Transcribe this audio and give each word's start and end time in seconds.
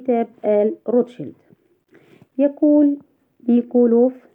كتاب 0.00 0.26
آل 0.44 0.74
روتشيلد. 0.88 1.34
يقول 2.38 2.98
نيكولوف 3.48 4.26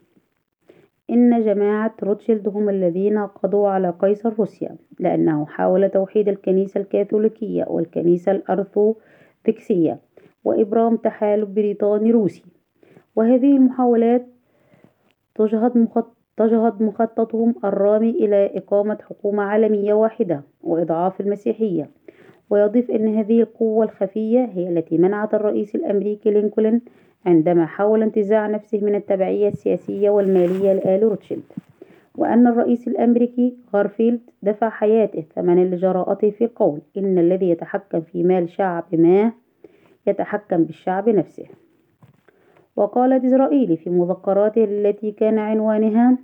إن 1.10 1.44
جماعة 1.44 1.94
روتشيلد 2.04 2.48
هم 2.48 2.70
الذين 2.70 3.18
قضوا 3.18 3.70
على 3.70 3.90
قيصر 4.00 4.34
روسيا 4.40 4.76
لأنه 5.00 5.46
حاول 5.46 5.90
توحيد 5.90 6.30
الكنيسة 6.30 6.80
الكاثوليكية 6.80 7.66
والكنيسة 7.68 8.32
الأرثوذكسية 8.32 10.00
وإبرام 10.44 10.96
تحالف 10.96 11.50
بريطاني 11.50 12.12
روسي. 12.12 12.44
وهذه 13.16 13.56
المحاولات 13.58 14.26
تجهض 15.36 15.78
مخطط 15.78 16.16
تجهض 16.38 16.82
مخططهم 16.84 17.56
الرامي 17.64 18.10
إلى 18.10 18.58
إقامة 18.58 18.98
حكومة 19.10 19.44
عالمية 19.44 19.94
واحدة 19.94 20.44
وإضعاف 20.62 21.22
المسيحية. 21.22 21.90
ويضيف 22.52 22.92
أن 22.92 23.18
هذه 23.18 23.42
القوة 23.42 23.86
الخفية 23.86 24.46
هي 24.46 24.70
التي 24.70 24.98
منعت 24.98 25.34
الرئيس 25.34 25.76
الأمريكي 25.76 26.32
لينكولن 26.32 26.82
عندما 27.26 27.66
حاول 27.66 28.04
انتزاع 28.04 28.48
نفسه 28.48 28.80
من 28.80 28.96
التبعية 28.96 29.48
السياسية 29.48 30.10
والمالية 30.10 30.74
لآل 30.74 31.04
روتشيلد 31.04 31.44
وأن 32.16 32.48
الرئيس 32.48 32.88
الأمريكي 32.88 33.58
غارفيلد 33.74 34.20
دفع 34.44 34.70
حياته 34.70 35.24
ثمنا 35.36 35.76
لجراءته 35.76 36.30
في 36.30 36.44
القول 36.44 36.82
إن 36.98 37.18
الذي 37.18 37.50
يتحكم 37.50 38.02
في 38.02 38.24
مال 38.24 38.50
شعب 38.50 38.86
ما 38.92 39.32
يتحكم 40.08 40.64
بالشعب 40.64 41.10
نفسه. 41.10 41.46
وقال 42.76 43.20
ديزرائيلي 43.20 43.78
في 43.78 43.90
مذكراته 43.90 44.64
التي 44.64 45.12
كان 45.12 45.40
عنوانها 45.40 46.18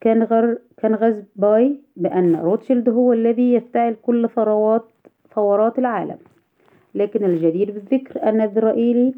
كان 0.00 0.22
غر 0.22 0.58
كاننغزباي 0.82 1.80
بأن 1.96 2.36
روتشيلد 2.36 2.88
هو 2.88 3.12
الذي 3.12 3.54
يفتعل 3.54 3.96
كل 4.02 4.28
ثروات 4.28 4.84
ثورات 5.34 5.78
العالم. 5.78 6.18
لكن 6.94 7.24
الجدير 7.24 7.70
بالذكر 7.70 8.28
أن 8.28 8.48
ديزرائيلي 8.48 9.14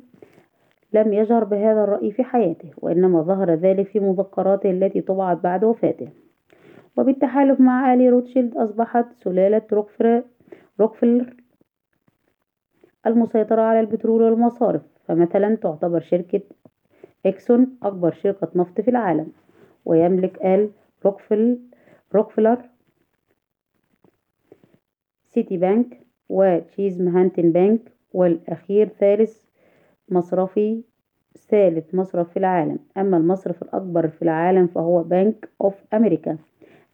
لم 0.93 1.13
يجهر 1.13 1.45
بهذا 1.45 1.85
الرأي 1.85 2.11
في 2.13 2.25
حياته 2.25 2.71
وإنما 2.79 3.23
ظهر 3.23 3.51
ذلك 3.55 3.87
في 3.87 4.01
مذكراته 4.01 4.71
التي 4.71 5.01
طبعت 5.01 5.37
بعد 5.37 5.65
وفاته. 5.65 6.09
وبالتحالف 6.97 7.61
مع 7.61 7.95
آل 7.95 8.11
روتشيلد 8.11 8.57
أصبحت 8.57 9.07
سلالة 9.13 9.63
روكفلر 10.81 11.35
المسيطرة 13.07 13.63
على 13.63 13.81
البترول 13.81 14.23
والمصارف. 14.23 14.83
فمثلا 15.09 15.55
تعتبر 15.55 16.01
شركة 16.01 16.41
إكسون 17.27 17.67
أكبر 17.83 18.13
شركة 18.13 18.49
نفط 18.55 18.81
في 18.81 18.91
العالم 18.91 19.33
ويملك 19.85 20.45
آل 20.45 20.71
روكفل 21.05 21.59
روكفلر 22.15 22.59
سيتي 25.29 25.57
بانك 25.57 26.01
وتشيز 26.29 27.01
مانهاتن 27.03 27.53
بانك 27.53 27.81
والأخير 28.13 28.89
ثالث 28.89 29.45
مصرفي 30.09 30.83
ثالث 31.49 31.95
مصرف 31.95 32.31
في 32.31 32.37
العالم. 32.37 32.79
أما 32.97 33.17
المصرف 33.17 33.63
الأكبر 33.63 34.09
في 34.09 34.23
العالم 34.23 34.67
فهو 34.67 35.03
بنك 35.03 35.49
أوف 35.61 35.75
أمريكا 35.95 36.39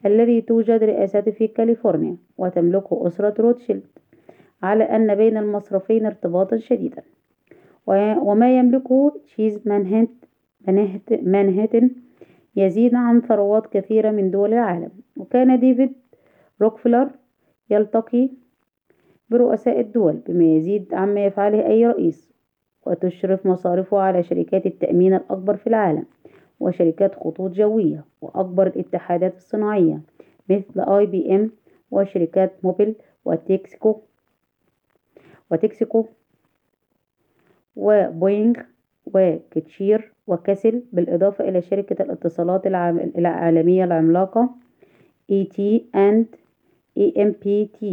الذي 0.07 0.41
توجد 0.41 0.83
رئاسته 0.83 1.31
في 1.31 1.49
كاليفورنيا 1.49 2.17
وتملكه 2.39 3.07
أسرة 3.07 3.43
روتشيلد 3.43 3.87
على 4.62 4.84
أن 4.84 5.15
بين 5.15 5.37
المصرفين 5.37 6.07
ارتباطا 6.07 6.57
شديدا. 6.57 7.03
وما 7.87 8.59
يملكه 8.59 9.21
تشيز 9.25 9.69
مانهاتن 11.23 11.91
يزيد 12.57 12.95
عن 12.95 13.21
ثروات 13.21 13.67
كثيرة 13.67 14.11
من 14.11 14.31
دول 14.31 14.53
العالم. 14.53 14.91
وكان 15.17 15.61
ديفيد 15.61 15.93
روكفلر 16.62 17.11
يلتقي 17.71 18.31
برؤساء 19.31 19.81
الدول 19.81 20.12
بما 20.12 20.45
يزيد 20.45 20.95
عما 20.95 21.25
يفعله 21.25 21.67
أي 21.67 21.87
رئيس 21.87 22.33
وتشرف 22.87 23.47
مصارفه 23.47 23.99
على 23.99 24.23
شركات 24.23 24.67
التأمين 24.67 25.15
الأكبر 25.15 25.57
في 25.57 25.67
العالم 25.67 26.07
وشركات 26.61 27.15
خطوط 27.15 27.50
جوية 27.50 28.05
وأكبر 28.21 28.67
الاتحادات 28.67 29.37
الصناعية 29.37 30.00
مثل 30.50 30.81
آي 30.81 31.06
بي 31.06 31.34
إم 31.34 31.50
وشركات 31.91 32.65
موبيل 32.65 32.94
وتكسكو 33.25 34.00
وتكسكو 35.50 36.06
وبوينغ 37.77 38.55
وكتشير 39.15 40.12
وكسل 40.27 40.83
بالإضافة 40.93 41.49
إلى 41.49 41.62
شركة 41.62 42.03
الاتصالات 42.03 42.67
العالمية 43.17 43.84
العملاقة 43.84 44.50
ET 45.33 45.81
and 45.97 46.25
EMPT 46.99 47.84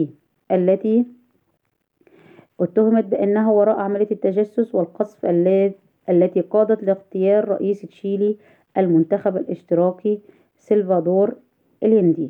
التي 0.51 1.05
اتهمت 2.59 3.05
بأنها 3.05 3.51
وراء 3.51 3.79
عملية 3.79 4.07
التجسس 4.11 4.75
والقصف 4.75 5.25
التي 6.09 6.41
قادت 6.41 6.83
لاغتيال 6.83 7.49
رئيس 7.49 7.81
تشيلي 7.81 8.37
المنتخب 8.77 9.37
الاشتراكي 9.37 10.19
سلفادور 10.57 11.35
اليندي 11.83 12.29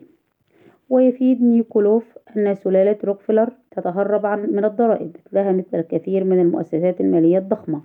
ويفيد 0.90 1.42
نيكولوف 1.44 2.18
أن 2.38 2.56
سلالة 2.56 2.98
روكفلر 3.04 3.50
تتهرب 3.72 4.26
من 4.26 4.66
الضرائب 4.66 5.16
مثلها 5.28 5.52
مثل 5.52 5.80
الكثير 5.80 6.24
من 6.24 6.40
المؤسسات 6.40 7.02
المالية 7.02 7.38
الضخمة. 7.38 7.82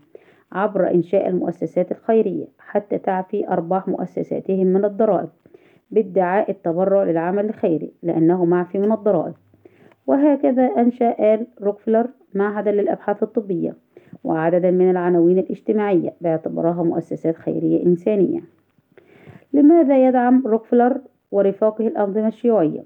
عبر 0.53 0.91
إنشاء 0.91 1.28
المؤسسات 1.28 1.92
الخيرية 1.92 2.47
حتى 2.59 2.98
تعفي 2.98 3.48
أرباح 3.48 3.88
مؤسساتهم 3.88 4.66
من 4.66 4.84
الضرائب 4.84 5.28
بادعاء 5.91 6.50
التبرع 6.50 7.03
للعمل 7.03 7.44
الخيري 7.44 7.92
لأنه 8.03 8.44
معفي 8.44 8.78
من 8.78 8.92
الضرائب 8.92 9.34
وهكذا 10.06 10.62
أنشأ 10.62 11.34
آل 11.34 11.47
روكفلر 11.62 12.09
معهدا 12.34 12.72
للأبحاث 12.72 13.22
الطبية 13.22 13.75
وعددا 14.25 14.70
من 14.70 14.91
العناوين 14.91 15.38
الاجتماعية 15.38 16.14
باعتبارها 16.20 16.82
مؤسسات 16.82 17.36
خيرية 17.36 17.86
إنسانية 17.86 18.41
لماذا 19.53 20.09
يدعم 20.09 20.47
روكفلر 20.47 21.00
ورفاقه 21.30 21.86
الأنظمة 21.86 22.28
الشيوعية؟ 22.28 22.84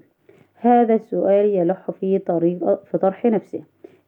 هذا 0.55 0.95
السؤال 0.95 1.45
يلح 1.45 1.91
في 1.91 2.19
طريق 2.19 2.83
في 2.83 2.97
طرح 2.97 3.25
نفسه 3.25 3.63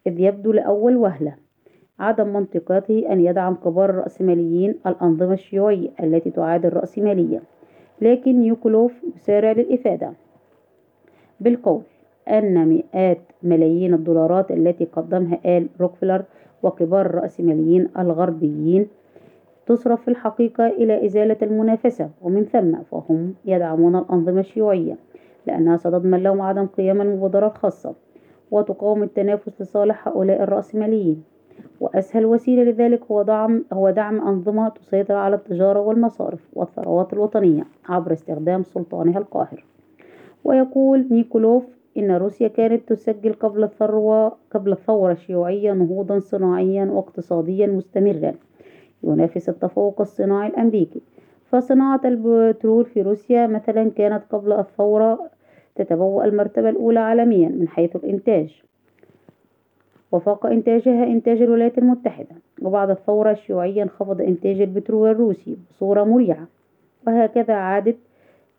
إذ 0.07 0.19
يبدو 0.19 0.51
لأول 0.51 0.95
وهلة 0.95 1.35
عدم 1.99 2.27
منطقيته 2.33 3.11
أن 3.11 3.19
يدعم 3.19 3.55
كبار 3.55 3.89
الرأسماليين 3.89 4.75
الأنظمة 4.87 5.33
الشيوعية 5.33 5.89
التي 6.03 6.31
تعادل 6.31 6.67
الرأسمالية. 6.67 7.41
لكن 8.01 8.43
يوكلوف 8.43 8.91
يسارع 9.15 9.51
للإفادة. 9.51 10.13
بالقول 11.39 11.81
أن 12.27 12.67
مئات 12.67 13.19
ملايين 13.43 13.93
الدولارات 13.93 14.51
التي 14.51 14.85
قدمها 14.85 15.39
آل 15.45 15.67
روكفلر 15.81 16.23
وكبار 16.63 17.05
الرأسماليين 17.05 17.87
الغربيين 17.99 18.87
تصرف 19.65 20.01
في 20.01 20.07
الحقيقة 20.07 20.67
إلى 20.67 21.05
إزالة 21.05 21.37
المنافسة 21.41 22.09
ومن 22.21 22.43
ثم 22.45 22.83
فهم 22.91 23.33
يدعمون 23.45 23.95
الأنظمة 23.95 24.39
الشيوعية 24.39 24.97
لأنها 25.47 25.77
ستضمن 25.77 26.23
لهم 26.23 26.41
عدم 26.41 26.65
قيام 26.65 27.01
المبادرة 27.01 27.47
الخاصة 27.47 27.93
وتقاوم 28.51 29.03
التنافس 29.03 29.61
لصالح 29.61 30.07
هؤلاء 30.07 30.43
الرأسماليين. 30.43 31.23
وأسهل 31.79 32.25
وسيلة 32.25 32.63
لذلك 32.63 33.01
هو 33.11 33.21
دعم 33.21 33.65
هو 33.73 33.89
دعم 33.89 34.27
أنظمة 34.27 34.69
تسيطر 34.69 35.15
على 35.15 35.35
التجارة 35.35 35.79
والمصارف 35.79 36.47
والثروات 36.53 37.13
الوطنية 37.13 37.63
عبر 37.89 38.13
استخدام 38.13 38.63
سلطانها 38.63 39.17
القاهر. 39.19 39.63
ويقول 40.43 41.07
نيكولوف 41.11 41.63
إن 41.97 42.11
روسيا 42.11 42.47
كانت 42.47 42.89
تسجل 42.89 43.33
قبل 43.33 43.63
الثروة 43.63 44.37
قبل 44.51 44.71
الثورة 44.71 45.11
الشيوعية 45.11 45.73
نهوضا 45.73 46.19
صناعيا 46.19 46.85
واقتصاديا 46.85 47.67
مستمرا 47.67 48.33
ينافس 49.03 49.49
التفوق 49.49 50.01
الصناعي 50.01 50.47
الأمريكي. 50.47 51.01
فصناعة 51.45 52.01
البترول 52.05 52.85
في 52.85 53.01
روسيا 53.01 53.47
مثلا 53.47 53.89
كانت 53.89 54.23
قبل 54.31 54.53
الثورة 54.53 55.29
تتبوأ 55.75 56.25
المرتبة 56.25 56.69
الأولى 56.69 56.99
عالميا 56.99 57.49
من 57.49 57.67
حيث 57.67 57.95
الإنتاج. 57.95 58.61
وفاق 60.15 60.45
إنتاجها 60.45 61.03
إنتاج 61.03 61.41
الولايات 61.41 61.77
المتحدة 61.77 62.35
وبعد 62.61 62.89
الثورة 62.89 63.31
الشيوعية 63.31 63.83
انخفض 63.83 64.21
إنتاج 64.21 64.61
البترول 64.61 65.09
الروسي 65.11 65.57
بصورة 65.69 66.03
مريعة 66.03 66.47
وهكذا 67.07 67.53
عادت 67.53 67.97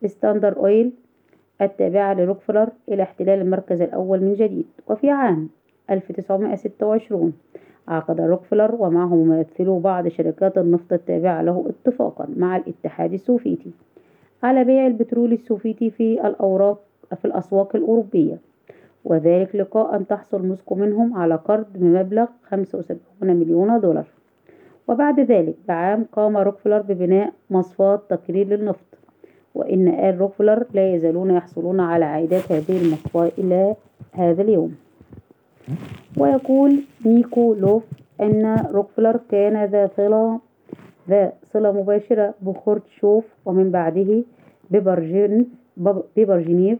ستاندر 0.05 0.57
أويل 0.57 0.91
التابعة 1.61 2.13
لروكفلر 2.13 2.69
إلى 2.89 3.03
احتلال 3.03 3.41
المركز 3.41 3.81
الأول 3.81 4.19
من 4.21 4.33
جديد 4.33 4.65
وفي 4.89 5.09
عام 5.09 5.49
1926 5.89 7.33
عقد 7.87 8.21
روكفلر 8.21 8.75
ومعه 8.79 9.15
ممثلو 9.15 9.79
بعض 9.79 10.07
شركات 10.07 10.57
النفط 10.57 10.93
التابعة 10.93 11.41
له 11.41 11.65
اتفاقا 11.69 12.27
مع 12.37 12.57
الاتحاد 12.57 13.13
السوفيتي 13.13 13.71
على 14.43 14.63
بيع 14.63 14.87
البترول 14.87 15.33
السوفيتي 15.33 15.89
في 15.89 16.27
الأوراق 16.27 16.79
في 17.21 17.25
الأسواق 17.25 17.75
الأوروبية. 17.75 18.37
وذلك 19.07 19.55
لقاء 19.55 19.95
أن 19.95 20.07
تحصل 20.07 20.45
موسكو 20.45 20.75
منهم 20.75 21.17
على 21.17 21.35
قرض 21.35 21.65
بمبلغ 21.75 22.27
75 22.43 22.99
مليون 23.35 23.79
دولار. 23.79 24.07
وبعد 24.87 25.19
ذلك 25.19 25.55
بعام 25.67 26.05
قام 26.11 26.37
روكفلر 26.37 26.81
ببناء 26.81 27.33
مصفاة 27.49 28.01
تكرير 28.09 28.49
للنفط 28.49 28.85
وإن 29.55 29.87
آل 29.87 30.17
روكفلر 30.21 30.65
لا 30.73 30.93
يزالون 30.95 31.31
يحصلون 31.31 31.79
على 31.79 32.05
عائدات 32.05 32.51
هذه 32.51 32.81
المصفاة 32.85 33.31
إلى 33.37 33.75
هذا 34.13 34.41
اليوم. 34.41 34.75
ويقول 36.17 36.83
نيكولوف 37.05 37.83
أن 38.21 38.65
روكفلر 38.71 39.19
كان 39.31 39.65
ذا 39.65 39.89
صلة 39.97 40.39
ذا 41.09 41.33
صلة 41.43 41.71
مباشرة 41.71 42.33
بخروتشوف 42.41 43.25
ومن 43.45 43.71
بعده 43.71 44.23
ببرجين 44.71 45.49
ببريجنيف 46.17 46.79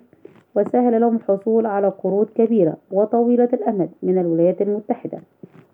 وسهل 0.58 1.02
لهم 1.02 1.16
الحصول 1.16 1.66
على 1.66 1.88
قروض 1.88 2.30
كبيرة 2.36 2.78
وطويلة 2.92 3.50
الأمد 3.54 3.90
من 4.04 4.18
الولايات 4.18 4.62
المتحدة. 4.62 5.20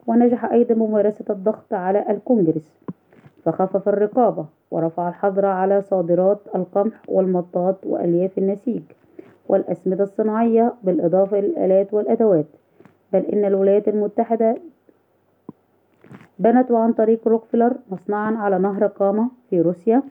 ونجح 0.08 0.46
أيضا 0.46 0.74
بممارسة 0.74 1.26
الضغط 1.30 1.74
على 1.74 2.06
الكونجرس 2.10 2.74
فخفف 3.46 3.90
الرقابة 3.90 4.46
ورفع 4.72 5.10
الحظر 5.10 5.46
على 5.46 5.82
صادرات 5.82 6.40
القمح 6.56 7.02
والمطاط 7.08 7.76
وألياف 7.86 8.38
النسيج 8.38 8.82
والأسمدة 9.50 10.04
الصناعية 10.04 10.74
بالإضافة 10.84 11.40
إلى 11.40 11.48
الآلات 11.48 11.94
والأدوات. 11.94 12.46
بل 13.14 13.20
إن 13.20 13.46
الولايات 13.46 13.88
المتحدة 13.88 14.58
بنت 16.40 16.72
عن 16.72 16.94
طريق 16.94 17.28
روكفلر 17.28 17.74
مصنعا 17.92 18.36
على 18.36 18.60
نهر 18.60 18.88
كاما 18.88 19.28
في 19.50 19.62
روسيا 19.62 20.04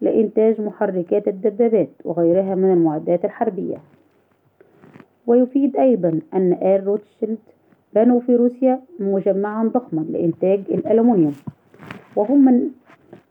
لإنتاج 0.00 0.60
محركات 0.60 1.28
الدبابات 1.28 1.88
وغيرها 2.04 2.54
من 2.54 2.72
المعدات 2.72 3.24
الحربية. 3.24 3.76
ويفيد 5.30 5.76
أيضا 5.76 6.20
أن 6.34 6.52
آل 6.52 6.86
روتشيلد 6.86 7.38
بنوا 7.94 8.20
في 8.20 8.36
روسيا 8.36 8.80
مجمعا 9.00 9.64
ضخما 9.64 10.00
لإنتاج 10.00 10.60
الألمنيوم 10.70 11.34
وهم 12.16 12.44
من 12.44 12.68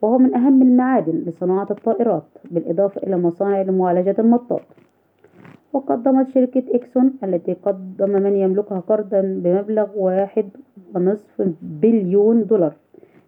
وهو 0.01 0.17
من 0.17 0.35
أهم 0.35 0.61
المعادن 0.61 1.23
لصناعة 1.27 1.67
الطائرات 1.71 2.23
بالإضافة 2.51 3.01
إلى 3.03 3.17
مصانع 3.17 3.61
لمعالجة 3.61 4.15
المطاط. 4.19 4.61
وقدمت 5.73 6.29
شركة 6.29 6.63
إكسون 6.75 7.13
التي 7.23 7.53
قدم 7.53 8.09
من 8.09 8.35
يملكها 8.35 8.79
قرضا 8.79 9.21
بمبلغ 9.21 9.87
واحد 9.95 10.49
ونصف 10.95 11.49
بليون 11.61 12.45
دولار 12.45 12.73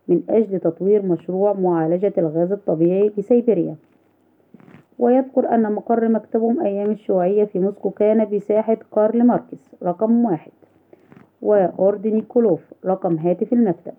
من 0.07 0.21
أجل 0.29 0.59
تطوير 0.59 1.05
مشروع 1.05 1.53
معالجة 1.53 2.13
الغاز 2.17 2.51
الطبيعي 2.51 3.11
لسيبيريا. 3.17 3.75
ويذكر 5.01 5.55
أن 5.55 5.71
مقر 5.71 6.09
مكتبهم 6.09 6.61
أيام 6.61 6.91
الشيوعية 6.91 7.45
في 7.45 7.59
موسكو 7.59 7.89
كان 7.89 8.25
بساحة 8.29 8.77
كارل 8.95 9.23
ماركس 9.23 9.75
رقم 9.83 10.25
واحد 10.25 10.51
وأورد 11.41 12.07
نيكولوف 12.07 12.61
رقم 12.85 13.17
هاتف 13.17 13.53
المكتب. 13.53 13.93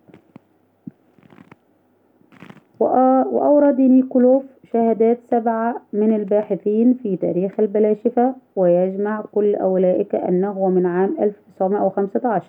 وأورد 2.80 3.80
نيكولوف 3.80 4.42
شهادات 4.72 5.18
سبعة 5.30 5.82
من 5.92 6.16
الباحثين 6.16 6.94
في 6.94 7.16
تاريخ 7.16 7.60
البلاشفة 7.60 8.34
ويجمع 8.56 9.24
كل 9.32 9.54
أولئك 9.54 10.14
أنه 10.14 10.68
من 10.68 10.86
عام 10.86 11.16
1915 11.20 12.46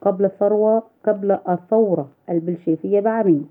قبل 0.00 0.24
الثروة 0.24 0.82
قبل 1.04 1.38
الثورة 1.48 2.08
البلشفية 2.30 3.00
بعامين 3.00 3.46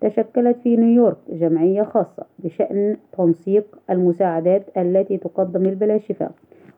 تشكلت 0.00 0.56
في 0.62 0.76
نيويورك 0.76 1.16
جمعية 1.28 1.82
خاصة 1.82 2.24
بشأن 2.38 2.96
تنسيق 3.12 3.78
المساعدات 3.90 4.64
التي 4.76 5.18
تقدم 5.18 5.66
البلاشفة 5.66 6.30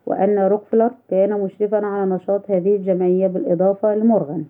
وأن 0.06 0.38
روكفلر 0.38 0.90
كان 1.10 1.40
مشرفا 1.40 1.86
على 1.86 2.10
نشاط 2.10 2.50
هذه 2.50 2.76
الجمعية 2.76 3.26
بالإضافة 3.26 3.94
لمورغان. 3.94 4.44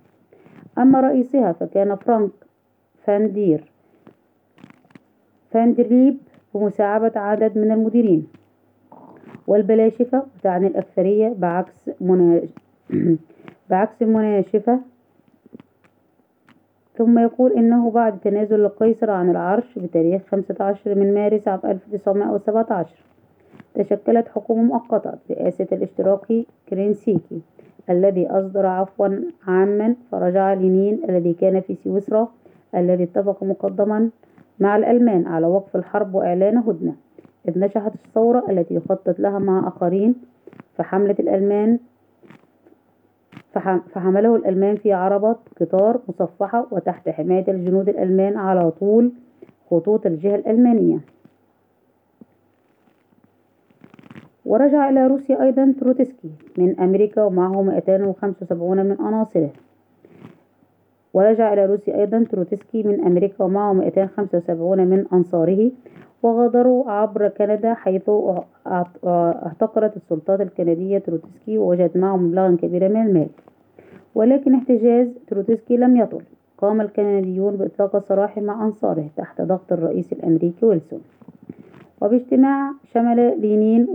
أما 0.79 1.01
رئيسها 1.01 1.53
فكان 1.53 1.97
فرانك 1.97 2.31
فاندير 3.05 3.65
فاندرليب 5.51 6.17
بمساعدة 6.55 7.21
عدد 7.21 7.59
من 7.59 7.73
المديرين. 7.73 8.27
والبلاشفة 9.47 10.23
تعني 10.43 10.67
الأكثرية 10.67 11.35
بعكس 11.39 11.91
منا... 12.01 12.43
بعكس 13.71 14.03
المناشفة 14.03 14.81
ثم 16.99 17.19
يقول 17.19 17.53
إنه 17.53 17.91
بعد 17.91 18.21
تنازل 18.21 18.61
القيصر 18.65 19.11
عن 19.11 19.31
العرش 19.31 19.79
بتاريخ 19.79 20.23
15 20.31 20.95
من 20.95 21.15
مارس 21.15 21.49
عام 21.49 21.61
1917 21.65 22.95
تشكلت 23.75 24.29
حكومة 24.29 24.63
مؤقتة 24.63 25.13
برئاسة 25.29 25.67
الاشتراكي 25.73 26.47
كيرينسكي 26.69 27.41
الذي 27.91 28.27
أصدر 28.27 28.67
عفوا 28.67 29.09
عاما 29.47 29.95
فرجع 30.13 30.53
لينين 30.53 31.01
الذي 31.09 31.33
كان 31.33 31.61
في 31.61 31.75
سويسرا 31.75 32.29
الذي 32.75 33.05
اتفق 33.05 33.43
مقدما 33.45 34.11
مع 34.61 34.77
الألمان 34.77 35.27
على 35.27 35.47
وقف 35.47 35.77
الحرب 35.77 36.15
وإعلان 36.15 36.57
هدنة 36.57 36.95
إذ 37.49 37.59
نجحت 37.59 37.95
الثورة 37.95 38.45
التي 38.51 38.75
يخطط 38.75 39.19
لها 39.21 39.39
مع 39.39 39.69
آخرين 39.69 40.15
فحملة 40.75 41.17
الألمان 41.21 41.79
فحمله 43.59 44.37
الألمان 44.37 44.77
في 44.77 44.93
عربة 44.93 45.37
قطار 45.61 46.01
مصفحة 46.09 46.67
وتحت 46.71 47.09
حماية 47.09 47.45
الجنود 47.49 47.89
الألمان 47.89 48.37
على 48.37 48.71
طول 48.71 49.13
خطوط 49.71 50.07
الجهة 50.07 50.35
الألمانية. 50.35 50.99
ورجع 54.45 54.89
إلى 54.89 55.07
روسيا 55.07 55.43
أيضا 55.43 55.75
تروتسكي 55.81 56.31
من 56.59 56.81
أمريكا 56.81 57.23
ومعه 57.23 57.63
275 57.63 58.87
من 58.87 58.97
عناصره. 59.01 59.51
ورجع 61.15 61.53
إلى 61.53 61.67
روسيا 61.67 62.01
أيضا 62.01 62.25
تروتسكي 62.31 62.83
من 62.83 63.05
أمريكا 63.05 63.45
ومعه 63.45 63.73
275 63.73 64.87
من 64.87 65.05
أنصاره. 65.13 65.71
وغادروا 66.27 66.91
عبر 66.91 67.29
كندا 67.29 67.75
حيث 67.75 68.11
احتجزت 69.47 69.97
السلطات 69.97 70.41
الكندية 70.41 70.99
تروتسكي 70.99 71.59
ووجدت 71.59 71.97
معه 71.97 72.17
مبلغا 72.17 72.57
كبيرا 72.63 72.89
من 72.89 73.07
المال. 73.07 73.29
ولكن 74.15 74.55
احتجاز 74.55 75.09
تروتسكي 75.27 75.77
لم 75.77 75.97
يطل. 75.97 76.23
قام 76.59 76.81
الكنديون 76.81 77.57
بإطلاق 77.57 77.97
السراح 77.97 78.39
مع 78.39 78.65
أنصاره 78.67 79.09
تحت 79.17 79.41
ضغط 79.41 79.73
الرئيس 79.73 80.13
الأمريكي 80.13 80.67
ويلسون. 80.67 81.01
وباجتماع 82.01 82.73
شمل 82.85 83.41
لينين 83.41 83.87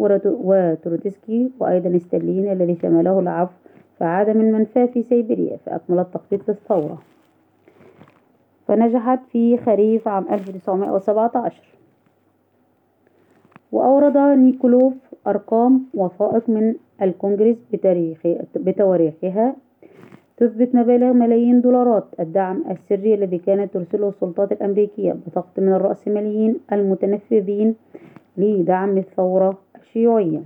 وتروتسكي 0.44 1.52
وأيضا 1.60 1.98
ستالين 1.98 2.52
الذي 2.52 2.76
شمله 2.76 3.20
العفو 3.20 3.54
فعاد 4.00 4.30
من 4.30 4.52
منفاه 4.52 4.86
في 4.86 5.04
سيبيريا 5.04 5.58
فأكمل 5.66 6.00
التخطيط 6.00 6.50
للثورة. 6.50 6.98
فنجحت 8.68 9.20
في 9.32 9.58
خريف 9.58 10.08
عام 10.08 10.26
1917 10.32 11.64
وأورد 13.72 14.18
نيكولوف 14.18 14.94
أرقام 15.28 15.86
وثائق 15.94 16.50
من 16.50 16.76
الكونجرس 17.02 17.58
بتواريخها. 18.56 19.56
تثبت 20.38 20.76
مبالغ 20.76 21.14
ملايين 21.14 21.62
دولارات 21.62 22.06
الدعم 22.20 22.64
السري 22.72 23.14
الذي 23.14 23.38
كانت 23.38 23.74
ترسله 23.74 24.08
السلطات 24.10 24.52
الأمريكية 24.52 25.14
بضغط 25.14 25.60
من 25.60 25.74
الرأسماليين 25.74 26.56
المتنفذين 26.74 27.76
لدعم 28.38 28.98
الثورة 28.98 29.58
الشيوعية. 29.76 30.42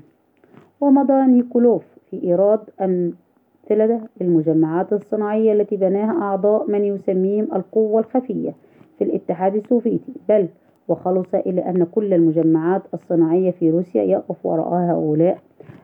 ومضى 0.82 1.26
نيكولوف 1.26 1.84
في 2.12 2.24
إيراد 2.24 2.60
أمثلة 2.82 4.02
للمجمعات 4.22 4.94
الصناعية 4.94 5.54
التي 5.54 5.78
بناها 5.78 6.22
أعضاء 6.22 6.72
من 6.72 6.84
يسميهم 6.86 7.48
القوة 7.56 8.00
الخفية 8.00 8.54
في 8.98 9.04
الاتحاد 9.04 9.56
السوفيتي. 9.56 10.14
بل 10.30 10.48
وخلص 10.88 11.36
إلى 11.36 11.62
أن 11.70 11.84
كل 11.84 12.14
المجمعات 12.14 12.82
الصناعية 12.94 13.52
في 13.52 13.70
روسيا 13.72 14.04
يقف 14.04 14.46
وراء 14.46 14.74
هؤلاء 14.74 15.38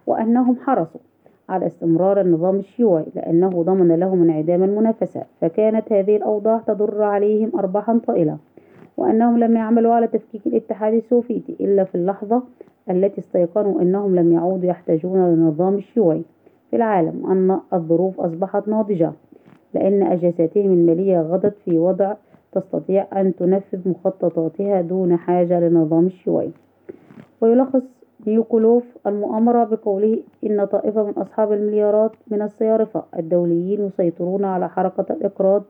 وأنهم 0.07 0.55
حرصوا 0.55 1.01
على 1.49 1.65
استمرار 1.65 2.21
النظام 2.21 2.55
الشيوعي 2.55 3.05
لأنه 3.15 3.63
ضمن 3.63 3.95
لهم 3.99 4.21
انعدام 4.21 4.63
المنافسة 4.63 5.23
فكانت 5.41 5.93
هذه 5.93 6.15
الأوضاع 6.15 6.57
تضر 6.57 7.03
عليهم 7.03 7.51
أرباحا 7.59 7.99
طائلة 8.07 8.37
وأنهم 8.97 9.39
لم 9.39 9.55
يعملوا 9.55 9.93
على 9.93 10.07
تفكيك 10.07 10.47
الاتحاد 10.47 10.93
السوفيتي 10.93 11.55
إلا 11.59 11.83
في 11.83 11.95
اللحظة 11.95 12.43
التي 12.89 13.19
استيقنوا 13.19 13.81
أنهم 13.81 14.15
لم 14.15 14.31
يعودوا 14.31 14.69
يحتاجون 14.69 15.19
للنظام 15.29 15.75
الشيوعي 15.75 16.23
في 16.69 16.75
العالم 16.75 17.25
أن 17.31 17.59
الظروف 17.73 18.19
أصبحت 18.19 18.67
ناضجة 18.67 19.11
لأن 19.73 20.03
أجازاتهم 20.03 20.71
المالية 20.71 21.21
غدت 21.21 21.57
في 21.65 21.77
وضع 21.77 22.13
تستطيع 22.51 23.07
أن 23.21 23.35
تنفذ 23.35 23.89
مخططاتها 23.89 24.81
دون 24.81 25.17
حاجة 25.17 25.59
للنظام 25.59 26.05
الشيوعي. 26.05 26.51
ويلخص 27.41 27.83
نيوكولوف 28.27 28.83
المؤامرة 29.07 29.63
بقوله 29.63 30.19
إن 30.43 30.65
طائفة 30.65 31.03
من 31.03 31.13
أصحاب 31.13 31.51
المليارات 31.53 32.11
من 32.27 32.41
الصيارفة 32.41 33.03
الدوليين 33.17 33.85
يسيطرون 33.85 34.45
على 34.45 34.69
حركة 34.69 35.05
الإقراض 35.13 35.63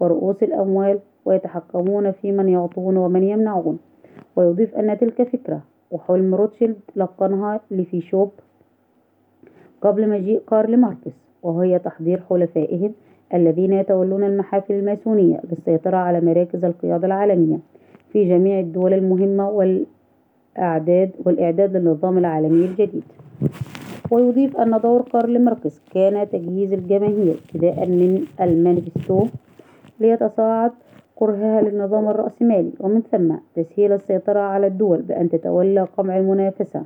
ورؤوس 0.00 0.42
الأموال 0.42 0.98
ويتحكمون 1.24 2.12
في 2.12 2.32
من 2.32 2.48
يعطون 2.48 2.96
ومن 2.96 3.22
يمنعون. 3.22 3.78
ويضيف 4.36 4.74
أن 4.74 4.98
تلك 4.98 5.22
فكرة 5.22 5.60
وحلم 5.90 6.34
روتشيلد 6.34 6.76
لقنها 6.96 7.60
لفيشوب 7.70 8.30
قبل 9.82 10.08
مجيء 10.08 10.42
كارل 10.50 10.76
ماركس 10.76 11.12
وهي 11.42 11.78
تحضير 11.78 12.22
حلفائهم 12.30 12.92
الذين 13.34 13.72
يتولون 13.72 14.24
المحافل 14.24 14.74
الماسونية 14.74 15.40
للسيطرة 15.50 15.96
على 15.96 16.20
مراكز 16.20 16.64
القيادة 16.64 17.06
العالمية 17.06 17.58
في 18.12 18.28
جميع 18.28 18.60
الدول 18.60 18.92
المهمة 18.92 19.50
والأعداد 19.50 21.10
والإعداد 21.24 21.76
للنظام 21.76 22.18
العالمي 22.18 22.64
الجديد. 22.64 23.04
ويضيف 24.10 24.56
أن 24.56 24.80
دور 24.82 25.02
كارل 25.02 25.44
ماركس 25.44 25.80
كان 25.94 26.30
تجهيز 26.30 26.72
الجماهير 26.72 27.34
ابتداءً 27.44 27.86
من 27.86 28.24
المانيفستو 28.40 29.26
ليتصاعد 30.00 30.72
كرهها 31.14 31.62
للنظام 31.62 32.08
الرأسمالي 32.08 32.72
ومن 32.80 33.02
ثم 33.12 33.34
تسهيل 33.54 33.92
السيطرة 33.92 34.40
على 34.40 34.66
الدول 34.66 35.02
بأن 35.02 35.30
تتولى 35.30 35.82
قمع 35.96 36.18
المنافسة. 36.18 36.82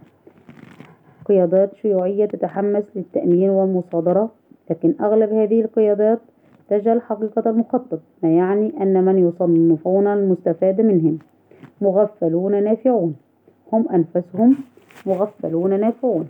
قيادات 1.25 1.75
شيوعية 1.75 2.27
تتحمس 2.27 2.85
للتأمين 2.97 3.51
والمصادرة 3.51 4.31
لكن 4.71 4.95
أغلب 5.01 5.33
هذه 5.33 5.61
القيادات 5.61 6.19
تجهل 6.69 7.03
حقيقة 7.03 7.51
المخطط 7.51 8.01
ما 8.23 8.31
يعني 8.31 8.83
أن 8.83 9.05
من 9.05 9.29
يصنفون 9.29 10.07
المستفاد 10.07 10.81
منهم؟ 10.81 11.19
مغفلون 11.81 12.65
نافعون. 12.65 13.17
هم 13.73 13.89
أنفسهم 13.89 14.57
مغفلون 15.07 15.81
نافعون. 15.81 16.29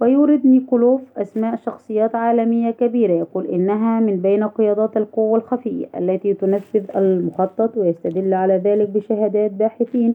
ويورد 0.00 0.46
نيكولوف 0.46 1.00
أسماء 1.18 1.56
شخصيات 1.56 2.14
عالمية 2.14 2.70
كبيرة 2.70 3.12
يقول 3.12 3.46
إنها 3.46 4.00
من 4.00 4.16
بين 4.16 4.44
قيادات 4.44 4.96
القوى 4.96 5.38
الخفية 5.38 5.86
التي 5.98 6.34
تنفذ 6.34 6.96
المخطط 6.96 7.76
ويستدل 7.76 8.34
على 8.34 8.56
ذلك 8.56 8.88
بشهادات 8.88 9.50
باحثين 9.50 10.14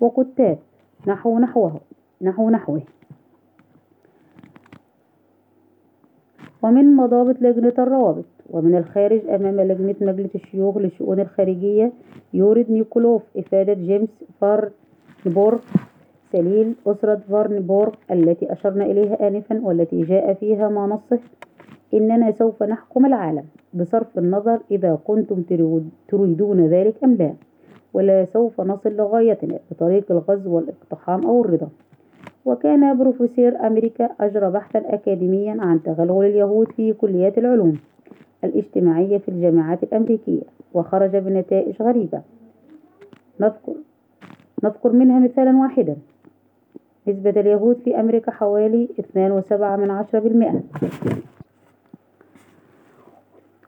وكتاب. 0.00 0.58
نحو 1.06 1.38
نحوه. 1.38 1.80
نحو 2.22 2.50
نحوه. 2.50 2.82
ومن 6.62 6.96
مضابط 6.96 7.42
لجنة 7.42 7.74
الروابط 7.78 8.24
ومن 8.50 8.76
الخارج 8.76 9.20
أمام 9.28 9.60
لجنة 9.60 9.94
مجلس 10.00 10.34
الشيوخ 10.34 10.76
للشؤون 10.78 11.20
الخارجية 11.20 11.92
يورد 12.34 12.70
نيكولوف 12.70 13.22
إفادة 13.36 13.72
جيمس 13.72 14.08
فارنبورغ 14.40 15.60
سليل 16.32 16.74
أسرة 16.86 17.20
فارنبورغ 17.30 17.92
التي 18.10 18.52
أشرنا 18.52 18.84
إليها 18.84 19.28
آنفا 19.28 19.60
والتي 19.62 20.02
جاء 20.02 20.34
فيها 20.34 20.68
ما 20.68 20.86
نصه 20.86 21.20
إننا 21.94 22.32
سوف 22.32 22.62
نحكم 22.62 23.06
العالم 23.06 23.44
بصرف 23.74 24.18
النظر 24.18 24.60
إذا 24.70 24.98
كنتم 25.04 25.42
تريدون 26.08 26.66
ذلك 26.66 27.04
أم 27.04 27.14
لا 27.14 27.34
ولا 27.94 28.24
سوف 28.24 28.60
نصل 28.60 28.96
لغايتنا 28.96 29.58
بطريق 29.70 30.12
الغزو 30.12 30.56
والإقتحام 30.56 31.26
أو 31.26 31.40
الرضا. 31.44 31.68
وكان 32.44 32.98
بروفيسور 32.98 33.66
أمريكا 33.66 34.10
أجرى 34.20 34.50
بحثًا 34.50 34.94
أكاديميًا 34.94 35.56
عن 35.60 35.82
تغلغل 35.82 36.26
اليهود 36.26 36.72
في 36.72 36.92
كليات 36.92 37.38
العلوم 37.38 37.78
الاجتماعية 38.44 39.18
في 39.18 39.28
الجامعات 39.28 39.82
الأمريكية 39.82 40.42
وخرج 40.74 41.16
بنتائج 41.16 41.82
غريبة. 41.82 42.22
نذكر 43.40 43.74
نذكر 44.64 44.92
منها 44.92 45.18
مثالًا 45.18 45.56
واحدًا. 45.56 45.96
نسبة 47.08 47.30
اليهود 47.30 47.76
في 47.84 48.00
أمريكا 48.00 48.30
حوالي 48.30 48.88
2.7% 48.98 51.31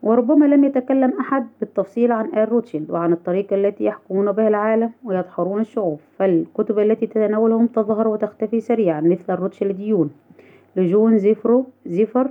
وربما 0.04 0.44
لم 0.44 0.64
يتكلم 0.64 1.12
أحد 1.20 1.46
بالتفصيل 1.60 2.12
عن 2.12 2.26
آل 2.34 2.52
روتشيلد 2.52 2.90
وعن 2.90 3.12
الطريقة 3.12 3.56
التي 3.56 3.84
يحكمون 3.84 4.32
بها 4.32 4.48
العالم 4.48 4.90
ويدحرون 5.04 5.60
الشعوب 5.60 6.00
فالكتب 6.18 6.78
التي 6.78 7.06
تتناولهم 7.06 7.66
تظهر 7.66 8.08
وتختفي 8.08 8.60
سريعا 8.60 9.00
مثل 9.00 9.34
الروتشيلديون 9.34 10.10
لجون 10.76 11.18
زيفرو 11.18 11.66
زيفر 11.86 12.30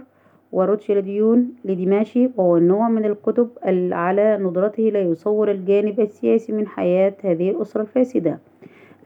وروتشيلديون 0.51 1.49
لديماشي 1.65 2.29
وهو 2.37 2.57
النوع 2.57 2.89
من 2.89 3.05
الكتب 3.05 3.49
على 3.91 4.37
ندرته 4.41 4.83
لا 4.83 5.01
يصور 5.01 5.51
الجانب 5.51 5.99
السياسي 5.99 6.51
من 6.51 6.67
حياة 6.67 7.13
هذه 7.23 7.49
الأسرة 7.49 7.81
الفاسدة. 7.81 8.39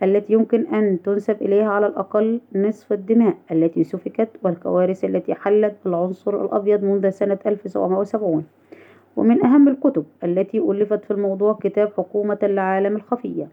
التي 0.04 0.34
يمكن 0.34 0.68
أن 0.68 1.02
تنسب 1.02 1.42
إليها 1.42 1.70
على 1.70 1.88
الأقل 1.88 2.40
نصف 2.56 2.94
الدماء 2.94 3.38
التي 3.52 3.84
سفكت 3.84 4.30
والكوارث 4.44 5.06
التي 5.06 5.34
حلت 5.34 5.76
بالعنصر 5.86 6.46
الأبيض 6.46 6.84
منذ 6.84 7.10
سنة 7.10 7.40
1770 7.46 8.44
ومن 9.16 9.46
أهم 9.46 9.68
الكتب 9.68 10.06
التي 10.24 10.60
ألفت 10.60 11.06
في 11.06 11.12
الموضوع 11.12 11.58
كتاب 11.62 11.92
حكومة 11.98 12.38
العالم 12.44 12.96
الخفية 12.96 13.48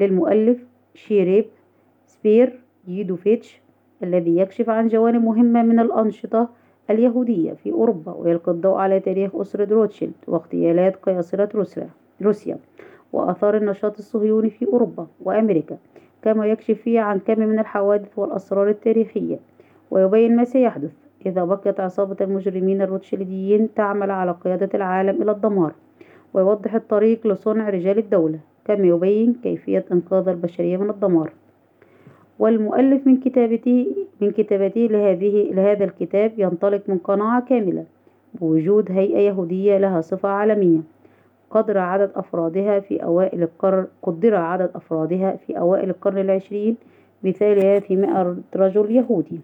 للمؤلف 0.00 0.58
شيريب 0.94 1.44
سبير 2.06 2.60
ييدوفيتش 2.88 3.60
الذي 4.02 4.36
يكشف 4.36 4.70
عن 4.70 4.88
جوانب 4.88 5.24
مهمة 5.24 5.62
من 5.62 5.80
الأنشطة 5.80 6.48
اليهودية 6.90 7.52
في 7.52 7.72
أوروبا 7.72 8.12
ويلقي 8.12 8.52
الضوء 8.52 8.76
على 8.76 9.00
تاريخ 9.00 9.36
أسرة 9.36 9.74
روتشيلد 9.74 10.12
واغتيالات 10.26 10.96
قياصرة 10.96 11.48
روسيا. 12.22 12.58
وآثار 13.12 13.56
النشاط 13.56 13.98
الصهيوني 13.98 14.50
في 14.50 14.66
أوروبا 14.66 15.06
وأمريكا 15.20 15.76
كما 16.22 16.46
يكشف 16.46 16.80
فيه 16.82 17.00
عن 17.00 17.18
كم 17.18 17.40
من 17.40 17.58
الحوادث 17.58 18.18
والأسرار 18.18 18.68
التاريخية. 18.68 19.38
ويبين 19.90 20.36
ما 20.36 20.44
سيحدث 20.44 20.92
إذا 21.26 21.44
بقيت 21.44 21.80
عصابة 21.80 22.16
المجرمين 22.20 22.82
الروتشيلديين 22.82 23.74
تعمل 23.74 24.10
على 24.10 24.32
قيادة 24.44 24.68
العالم 24.74 25.22
إلى 25.22 25.30
الدمار 25.30 25.72
ويوضح 26.34 26.74
الطريق 26.74 27.26
لصنع 27.26 27.68
رجال 27.70 27.98
الدولة 27.98 28.38
كما 28.64 28.86
يبين 28.86 29.34
كيفية 29.42 29.84
إنقاذ 29.92 30.28
البشرية 30.28 30.76
من 30.76 30.90
الدمار. 30.90 31.32
والمؤلف 32.38 33.06
من 33.06 33.16
كتابته 33.20 33.86
من 34.20 34.30
كتابته 34.30 34.80
لهذه 34.80 35.52
لهذا 35.52 35.84
الكتاب 35.84 36.32
ينطلق 36.38 36.82
من 36.88 36.98
قناعة 36.98 37.44
كاملة 37.44 37.84
بوجود 38.34 38.92
هيئة 38.92 39.18
يهودية 39.18 39.78
لها 39.78 40.00
صفة 40.00 40.28
عالمية 40.28 40.80
قدر 41.52 41.78
عدد 41.78 42.10
أفرادها 42.14 42.80
في 42.80 43.04
أوائل 43.04 43.42
القرن 43.42 43.86
قدر 44.02 44.34
عدد 44.34 44.70
أفرادها 44.74 45.36
في 45.36 45.58
أوائل 45.58 45.90
القرن 45.90 46.18
العشرين. 46.18 46.76
مثالها 47.22 47.80
في 47.80 47.96
مئة 47.96 48.36
رجل 48.56 48.90
يهودي. 48.90 49.40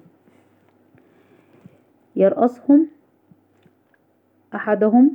يرأسهم 2.17 2.87
أحدهم 4.55 5.11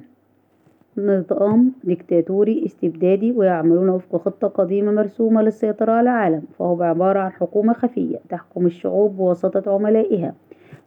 نظام 0.97 1.71
ديكتاتوري 1.83 2.65
استبدادي 2.65 3.31
ويعملون 3.31 3.89
وفق 3.89 4.15
خطة 4.15 4.47
قديمة 4.47 4.91
مرسومة 4.91 5.41
للسيطرة 5.41 5.91
على 5.91 6.01
العالم. 6.01 6.43
فهو 6.59 6.83
عبارة 6.83 7.19
عن 7.19 7.31
حكومة 7.31 7.73
خفية 7.73 8.19
تحكم 8.29 8.65
الشعوب 8.65 9.17
بواسطة 9.17 9.73
عملائها. 9.73 10.33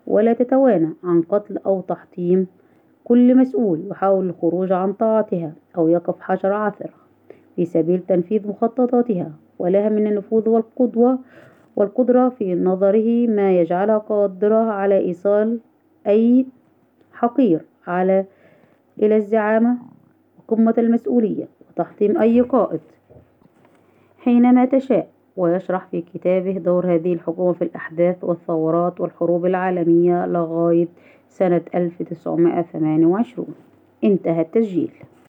ولا 0.06 0.32
تتوانى 0.32 0.90
عن 1.04 1.22
قتل 1.22 1.58
أو 1.66 1.80
تحطيم 1.80 2.46
كل 3.08 3.36
مسؤول 3.36 3.86
يحاول 3.90 4.28
الخروج 4.28 4.72
عن 4.72 4.92
طاعتها 4.92 5.52
أو 5.76 5.88
يقف 5.88 6.20
حجر 6.20 6.52
عثرة 6.52 6.90
في 7.56 7.64
سبيل 7.64 8.00
تنفيذ 8.08 8.48
مخططاتها 8.48 9.32
ولها 9.58 9.88
من 9.88 10.06
النفوذ 10.06 10.48
والقدوة 10.48 11.18
والقدرة 11.76 12.28
في 12.28 12.54
نظره 12.54 13.26
ما 13.26 13.60
يجعلها 13.60 13.98
قادرة 13.98 14.70
على 14.70 14.98
إيصال 14.98 15.58
أي 16.06 16.46
حقير 17.12 17.60
على 17.86 18.24
إلى 19.02 19.16
الزعامة 19.16 19.78
وقمة 20.38 20.74
المسؤولية 20.78 21.48
وتحطيم 21.70 22.18
أي 22.18 22.40
قائد. 22.40 22.80
حينما 24.18 24.64
تشاء 24.64 25.08
ويشرح 25.36 25.86
في 25.86 26.00
كتابه 26.00 26.52
دور 26.52 26.94
هذه 26.94 27.12
الحكومة 27.12 27.52
في 27.52 27.62
الأحداث 27.62 28.24
والثورات 28.24 29.00
والحروب 29.00 29.46
العالمية 29.46 30.26
لغاية 30.26 30.88
سنة 31.28 31.62
1928 31.74 33.46
انتهى 34.04 34.40
التسجيل. 34.40 34.90